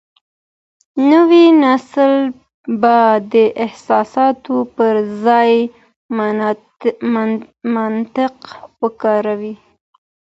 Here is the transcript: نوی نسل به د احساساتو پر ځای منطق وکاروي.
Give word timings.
نوی 1.11 1.45
نسل 1.63 2.13
به 2.81 2.97
د 3.33 3.35
احساساتو 3.65 4.55
پر 4.75 4.93
ځای 5.23 5.51
منطق 7.75 8.35
وکاروي. 8.81 9.53